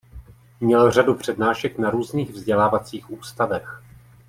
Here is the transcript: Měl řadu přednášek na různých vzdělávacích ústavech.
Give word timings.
Měl 0.59 0.91
řadu 0.91 1.15
přednášek 1.15 1.77
na 1.77 1.89
různých 1.89 2.29
vzdělávacích 2.29 3.11
ústavech. 3.11 3.83